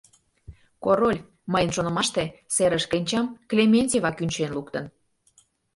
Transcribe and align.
Король, 0.83 1.19
мыйын 1.51 1.71
шонымаште, 1.75 2.23
серыш 2.55 2.83
кленчам 2.89 3.25
Клементьева 3.49 4.11
кӱнчен 4.13 4.51
луктын. 4.57 4.85